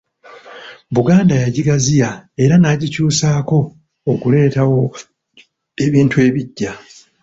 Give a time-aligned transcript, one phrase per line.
[0.95, 2.09] Buganda yagigaziya
[2.43, 3.57] era n'agikyusaako
[4.11, 4.79] okuleetawo
[5.85, 6.71] ebintu ebiggya.